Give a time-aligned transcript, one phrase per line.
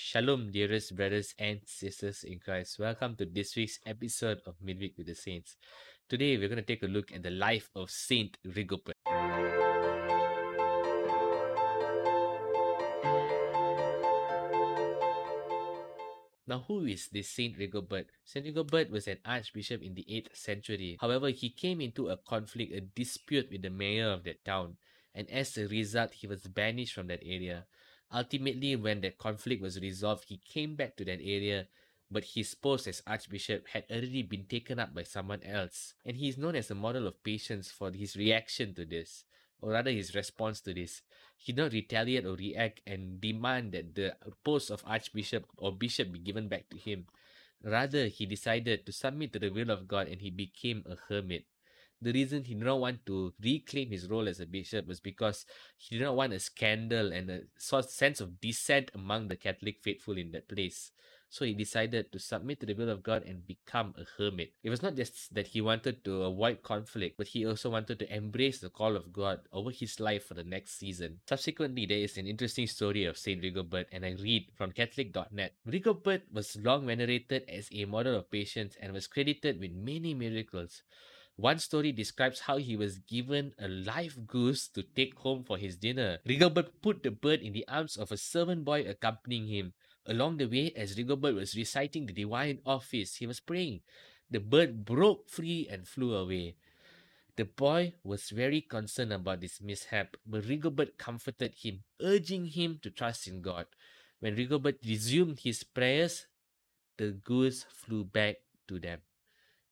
[0.00, 2.78] Shalom, dearest brothers and sisters in Christ.
[2.78, 5.56] Welcome to this week's episode of Midweek with the Saints.
[6.08, 8.94] Today, we're going to take a look at the life of Saint Rigobert.
[16.46, 18.06] Now, who is this Saint Rigobert?
[18.24, 20.96] Saint Rigobert was an archbishop in the 8th century.
[21.00, 24.76] However, he came into a conflict, a dispute with the mayor of that town,
[25.12, 27.66] and as a result, he was banished from that area.
[28.12, 31.68] Ultimately, when that conflict was resolved, he came back to that area,
[32.10, 35.94] but his post as archbishop had already been taken up by someone else.
[36.06, 39.24] And he is known as a model of patience for his reaction to this,
[39.60, 41.02] or rather his response to this.
[41.36, 46.10] He did not retaliate or react and demand that the post of archbishop or bishop
[46.10, 47.06] be given back to him.
[47.62, 51.44] Rather, he decided to submit to the will of God and he became a hermit
[52.00, 55.44] the reason he did not want to reclaim his role as a bishop was because
[55.76, 60.16] he did not want a scandal and a sense of dissent among the Catholic faithful
[60.16, 60.92] in that place.
[61.30, 64.54] So he decided to submit to the will of God and become a hermit.
[64.62, 68.14] It was not just that he wanted to avoid conflict, but he also wanted to
[68.14, 71.20] embrace the call of God over his life for the next season.
[71.28, 75.52] Subsequently, there is an interesting story of Saint Rigobert, and I read from Catholic.net.
[75.66, 80.82] Rigobert was long venerated as a model of patience and was credited with many miracles.
[81.38, 85.76] One story describes how he was given a live goose to take home for his
[85.76, 86.18] dinner.
[86.26, 89.72] Rigobert put the bird in the arms of a servant boy accompanying him.
[90.04, 93.82] Along the way, as Rigobert was reciting the divine office, he was praying.
[94.28, 96.56] The bird broke free and flew away.
[97.36, 102.90] The boy was very concerned about this mishap, but Rigobert comforted him, urging him to
[102.90, 103.66] trust in God.
[104.18, 106.26] When Rigobert resumed his prayers,
[106.96, 108.98] the goose flew back to them.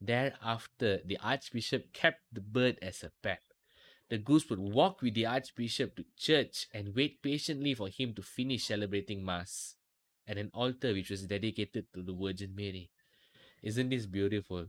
[0.00, 3.42] Thereafter, the archbishop kept the bird as a pet.
[4.10, 8.22] The goose would walk with the archbishop to church and wait patiently for him to
[8.22, 9.76] finish celebrating Mass
[10.26, 12.90] at an altar which was dedicated to the Virgin Mary.
[13.62, 14.66] Isn't this beautiful?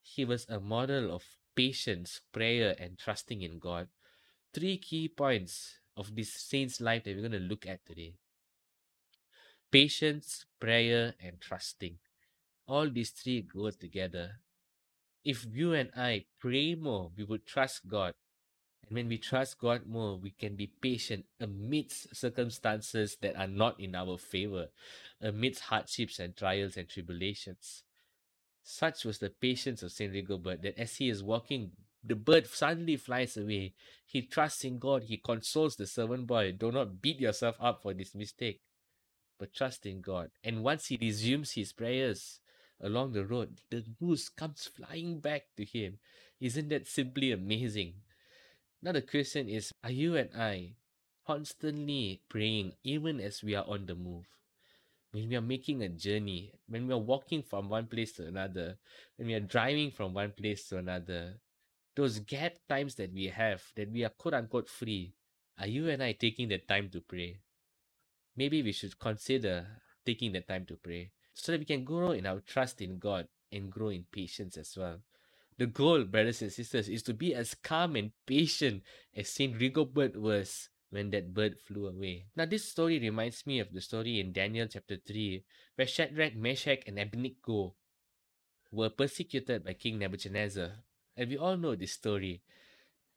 [0.00, 3.88] He was a model of patience, prayer, and trusting in God.
[4.54, 8.14] Three key points of this saint's life that we're going to look at today
[9.70, 11.98] patience, prayer, and trusting.
[12.66, 14.40] All these three go together
[15.24, 18.12] if you and I pray more, we would trust God.
[18.86, 23.78] And when we trust God more, we can be patient amidst circumstances that are not
[23.78, 24.68] in our favor,
[25.20, 27.84] amidst hardships and trials and tribulations.
[28.62, 31.72] Such was the patience of Saint Rigobert that as he is walking,
[32.04, 33.74] the bird suddenly flies away.
[34.06, 35.04] He trusts in God.
[35.04, 36.52] He consoles the servant boy.
[36.52, 38.60] Do not beat yourself up for this mistake,
[39.38, 40.30] but trust in God.
[40.44, 42.40] And once he resumes his prayers,
[42.80, 45.98] along the road, the goose comes flying back to him.
[46.40, 47.94] Isn't that simply amazing?
[48.82, 50.76] Now, the question is Are you and I
[51.26, 54.26] constantly praying even as we are on the move?
[55.10, 58.78] When we are making a journey, when we are walking from one place to another,
[59.16, 61.40] when we are driving from one place to another,
[61.96, 65.14] those gap times that we have, that we are quote unquote free,
[65.58, 67.40] are you and I taking the time to pray?
[68.36, 69.66] Maybe we should consider
[70.06, 73.28] taking the time to pray so that we can grow in our trust in God
[73.52, 74.98] and grow in patience as well.
[75.56, 78.82] The goal, brothers and sisters, is to be as calm and patient
[79.16, 82.26] as Saint Rigobert was when that bird flew away.
[82.36, 85.44] Now, this story reminds me of the story in Daniel chapter 3,
[85.76, 87.74] where Shadrach, Meshach, and Abednego
[88.72, 90.72] were persecuted by King Nebuchadnezzar.
[91.16, 92.42] And we all know this story.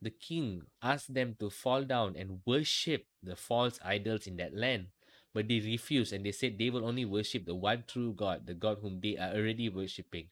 [0.02, 4.88] The king asked them to fall down and worship the false idols in that land.
[5.34, 8.53] But they refused and they said they will only worship the one true God, the
[8.53, 10.28] God whom they are already worshipping,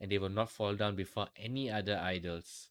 [0.00, 2.68] and they will not fall down before any other idols.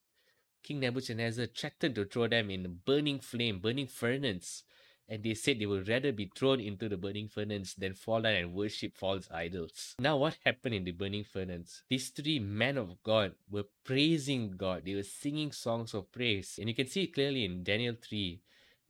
[0.63, 4.63] King Nebuchadnezzar threatened to throw them in a burning flame, burning furnace,
[5.09, 8.35] and they said they would rather be thrown into the burning furnace than fall down
[8.35, 9.95] and worship false idols.
[9.99, 11.83] Now, what happened in the burning furnace?
[11.89, 16.69] These three men of God were praising God, they were singing songs of praise, and
[16.69, 18.39] you can see it clearly in Daniel 3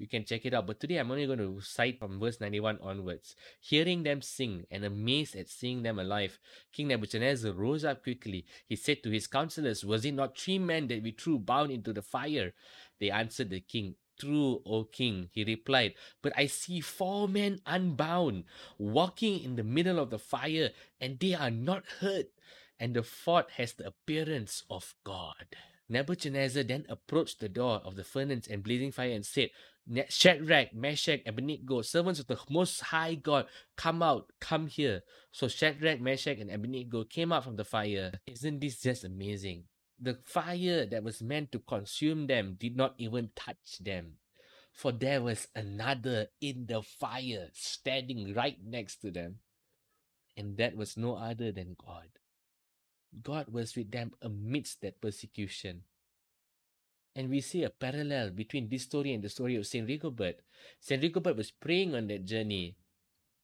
[0.01, 0.65] you can check it out.
[0.65, 3.35] But today I'm only going to cite from verse 91 onwards.
[3.59, 6.39] Hearing them sing and amazed at seeing them alive,
[6.73, 8.45] King Nebuchadnezzar rose up quickly.
[8.65, 11.93] He said to his counselors, Was it not three men that we threw bound into
[11.93, 12.53] the fire?
[12.99, 18.43] They answered the king, True, O king, he replied, but I see four men unbound,
[18.77, 20.69] walking in the middle of the fire,
[20.99, 22.27] and they are not hurt,
[22.79, 25.55] and the fort has the appearance of God.
[25.91, 29.49] Nebuchadnezzar then approached the door of the furnace and blazing fire and said,
[30.07, 35.01] Shadrach, Meshach, Abednego, servants of the Most High God, come out, come here.
[35.31, 38.13] So Shadrach, Meshach, and Abednego came out from the fire.
[38.25, 39.65] Isn't this just amazing?
[39.99, 44.13] The fire that was meant to consume them did not even touch them.
[44.71, 49.39] For there was another in the fire standing right next to them.
[50.37, 52.07] And that was no other than God.
[53.23, 55.83] God was with them amidst that persecution.
[57.15, 60.35] And we see a parallel between this story and the story of Saint Rigobert.
[60.79, 62.77] Saint Rigobert was praying on that journey,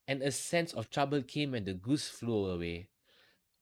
[0.07, 2.87] and a sense of trouble came when the goose flew away.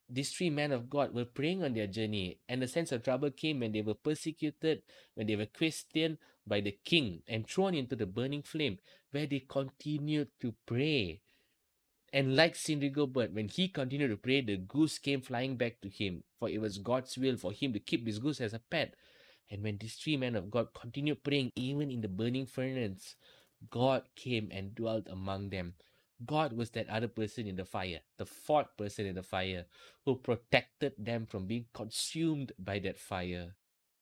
[0.07, 3.31] These three men of God were praying on their journey, and a sense of trouble
[3.31, 4.83] came when they were persecuted,
[5.15, 8.77] when they were questioned by the king and thrown into the burning flame,
[9.09, 11.21] where they continued to pray.
[12.15, 15.89] And like Saint Rigobert, when he continued to pray, the goose came flying back to
[15.89, 18.93] him, for it was God's will for him to keep this goose as a pet.
[19.51, 23.15] And when these three men of God continued praying, even in the burning furnace,
[23.69, 25.73] God came and dwelt among them.
[26.25, 29.65] God was that other person in the fire, the fourth person in the fire,
[30.05, 33.55] who protected them from being consumed by that fire.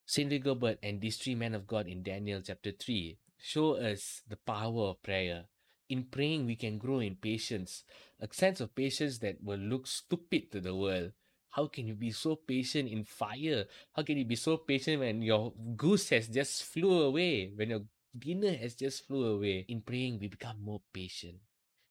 [0.05, 4.37] Saint Rigobert and these three men of God in Daniel chapter 3 show us the
[4.37, 5.45] power of prayer.
[5.93, 7.83] In praying, we can grow in patience,
[8.19, 11.11] a sense of patience that will look stupid to the world,
[11.51, 13.65] how can you be so patient in fire?
[13.95, 17.51] How can you be so patient when your goose has just flew away?
[17.53, 17.81] When your
[18.17, 19.65] dinner has just flew away?
[19.69, 21.37] In praying, we become more patient.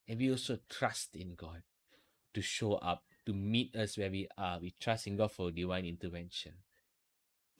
[0.08, 1.62] And we also trust in God
[2.34, 4.58] to show up, to meet us where we are.
[4.58, 6.54] We trust in God for divine intervention.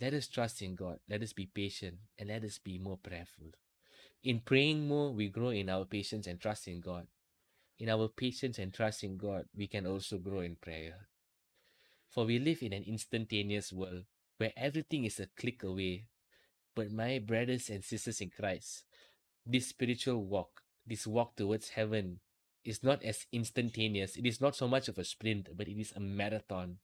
[0.01, 0.99] Let us trust in God.
[1.09, 3.53] Let us be patient and let us be more prayerful.
[4.25, 7.07] In praying more, we grow in our patience and trust in God.
[7.79, 11.09] In our patience and trust in God, we can also grow in prayer.
[12.09, 14.05] For we live in an instantaneous world
[14.39, 16.07] where everything is a click away.
[16.77, 18.85] But my brothers and sisters in Christ,
[19.45, 22.21] this spiritual walk, this walk towards heaven,
[22.65, 24.17] is not as instantaneous.
[24.17, 26.79] It is not so much of a sprint, but it is a marathon.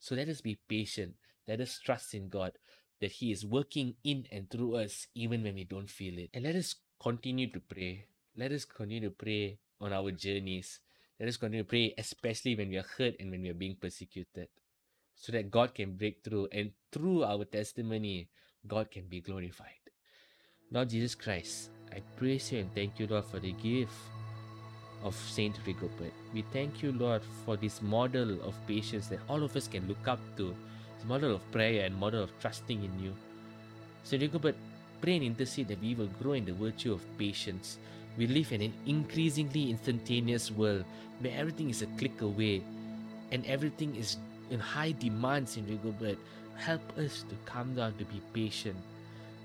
[0.00, 1.14] So let us be patient.
[1.46, 2.52] Let us trust in God
[3.00, 6.30] that He is working in and through us even when we don't feel it.
[6.34, 8.06] And let us continue to pray.
[8.36, 10.80] Let us continue to pray on our journeys.
[11.18, 13.76] Let us continue to pray, especially when we are hurt and when we are being
[13.80, 14.48] persecuted
[15.18, 18.28] so that God can break through and through our testimony,
[18.66, 19.82] God can be glorified.
[20.70, 23.94] Lord Jesus Christ, I praise you and thank you, Lord, for the gift
[25.02, 26.12] of Saint Rigobert.
[26.32, 30.06] We thank you, Lord, for this model of patience that all of us can look
[30.06, 30.54] up to,
[31.04, 33.14] model of prayer and model of trusting in you.
[34.04, 34.54] Saint Rigobert,
[35.00, 37.78] pray and intercede that we will grow in the virtue of patience.
[38.16, 40.84] We live in an increasingly instantaneous world
[41.20, 42.62] where everything is a click away
[43.30, 44.16] and everything is
[44.50, 46.16] in high demand, Saint Rigobert.
[46.56, 48.76] Help us to come down to be patient.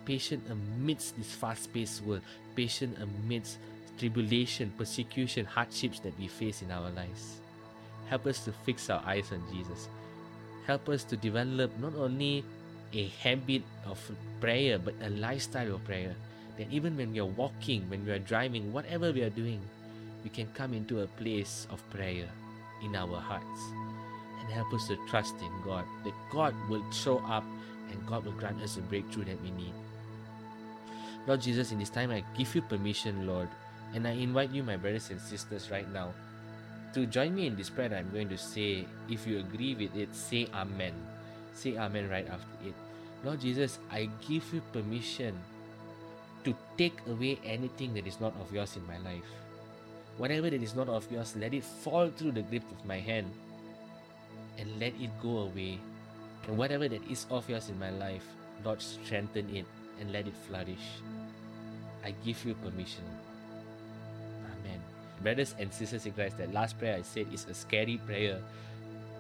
[0.06, 2.22] Patient amidst this fast paced world,
[2.56, 3.58] patient amidst
[3.98, 7.40] tribulation, persecution, hardships that we face in our lives.
[8.10, 9.88] Help us to fix our eyes on Jesus.
[10.66, 12.44] Help us to develop not only
[12.94, 14.00] a habit of
[14.40, 16.16] prayer, but a lifestyle of prayer.
[16.58, 19.60] That even when we are walking, when we are driving, whatever we are doing,
[20.24, 22.30] we can come into a place of prayer
[22.84, 23.62] in our hearts
[24.40, 27.44] and help us to trust in God, that God will show up
[27.92, 29.74] and God will grant us the breakthrough that we need.
[31.28, 33.48] Lord Jesus, in this time I give you permission, Lord,
[33.94, 36.14] and I invite you, my brothers and sisters, right now,
[36.94, 38.86] to join me in this prayer I'm going to say.
[39.10, 40.94] If you agree with it, say Amen.
[41.54, 42.74] Say Amen right after it.
[43.24, 45.38] Lord Jesus, I give you permission
[46.44, 49.26] to take away anything that is not of yours in my life.
[50.18, 53.32] Whatever that is not of yours, let it fall through the grip of my hand
[54.60, 55.80] and let it go away.
[56.48, 58.26] And whatever that is of yours in my life,
[58.64, 59.66] Lord, strengthen it
[60.00, 61.02] and let it flourish.
[62.04, 63.04] I give you permission.
[65.24, 68.40] Brothers and sisters in Christ, that last prayer I said is a scary prayer.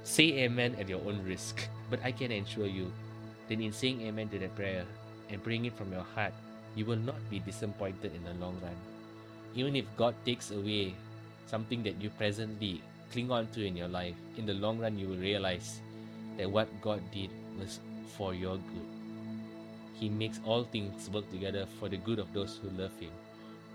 [0.03, 1.63] Say amen at your own risk.
[1.89, 2.91] But I can assure you
[3.47, 4.83] that in saying amen to that prayer
[5.29, 6.33] and praying it from your heart,
[6.75, 8.75] you will not be disappointed in the long run.
[9.55, 10.93] Even if God takes away
[11.47, 12.81] something that you presently
[13.11, 15.79] cling on to in your life, in the long run, you will realize
[16.37, 17.29] that what God did
[17.59, 17.79] was
[18.17, 18.89] for your good.
[19.93, 23.11] He makes all things work together for the good of those who love Him.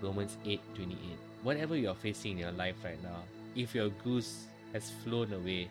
[0.01, 1.28] Romans 8 28.
[1.43, 3.23] Whatever you are facing in your life right now,
[3.55, 5.69] if your goose has flown away,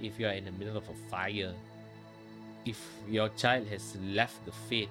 [0.00, 1.54] if you are in the middle of a fire,
[2.64, 4.90] if your child has left the faith,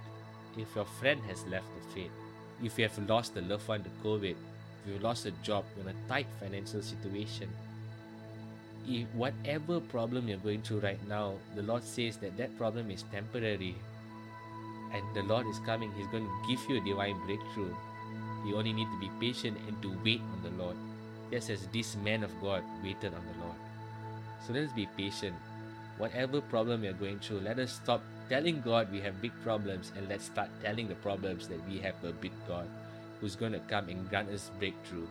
[0.57, 2.11] if your friend has left the faith,
[2.63, 4.37] if you have lost a loved one to COVID, if
[4.87, 7.49] you've lost a job, you're in a tight financial situation,
[8.87, 13.03] if whatever problem you're going through right now, the Lord says that that problem is
[13.11, 13.75] temporary.
[14.93, 15.91] And the Lord is coming.
[15.95, 17.73] He's going to give you a divine breakthrough.
[18.45, 20.75] You only need to be patient and to wait on the Lord.
[21.31, 23.57] Just as this man of God waited on the Lord.
[24.45, 25.35] So let us be patient.
[25.97, 29.91] Whatever problem we are going through, let us stop telling God we have big problems
[29.95, 32.67] and let's start telling the problems that we have a big God.
[33.21, 35.05] who's going to come and grant us breakthrough.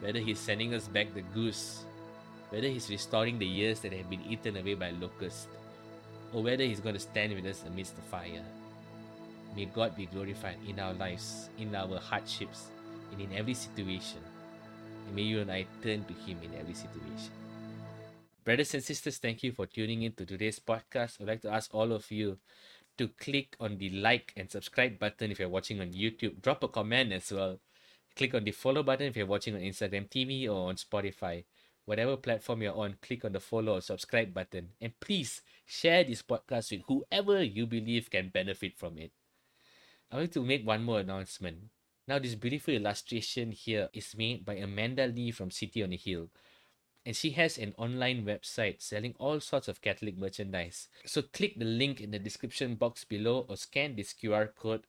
[0.00, 1.82] Whether He's sending us back the goose,
[2.48, 5.48] whether He's restoring the years that have been eaten away by locusts,
[6.32, 8.44] or whether He's going to stand with us amidst the fire.
[9.56, 12.70] May God be glorified in our lives, in our hardships,
[13.12, 14.20] and in every situation.
[15.06, 17.34] And may you and I turn to Him in every situation.
[18.44, 21.20] Brothers and sisters, thank you for tuning in to today's podcast.
[21.20, 22.38] I'd like to ask all of you
[22.96, 26.40] to click on the like and subscribe button if you're watching on YouTube.
[26.40, 27.58] Drop a comment as well.
[28.16, 31.44] Click on the follow button if you're watching on Instagram TV or on Spotify.
[31.84, 34.70] Whatever platform you're on, click on the follow or subscribe button.
[34.80, 39.12] And please share this podcast with whoever you believe can benefit from it.
[40.12, 41.70] I want to make one more announcement.
[42.08, 46.30] Now, this beautiful illustration here is made by Amanda Lee from City on the Hill.
[47.06, 50.88] And she has an online website selling all sorts of Catholic merchandise.
[51.06, 54.82] So click the link in the description box below or scan this QR code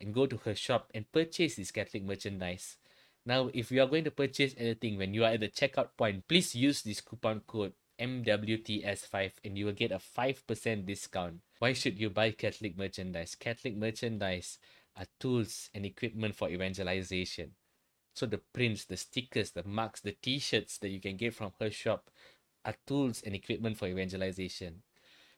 [0.00, 2.76] and go to her shop and purchase this Catholic merchandise.
[3.24, 6.26] Now, if you are going to purchase anything when you are at the checkout point,
[6.26, 11.36] please use this coupon code MWTS5 and you will get a 5% discount.
[11.58, 13.34] Why should you buy Catholic merchandise?
[13.34, 14.58] Catholic merchandise
[14.96, 17.52] are tools and equipment for evangelization.
[18.14, 21.70] So the prints, the stickers, the marks, the t-shirts that you can get from her
[21.70, 22.10] shop
[22.64, 24.82] are tools and equipment for evangelization.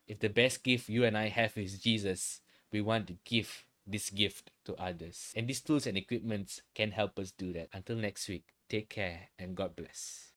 [0.07, 4.11] If the best gift you and I have is Jesus, we want to give this
[4.11, 5.33] gift to others.
[5.35, 7.69] And these tools and equipments can help us do that.
[7.73, 10.36] Until next week, take care and God bless.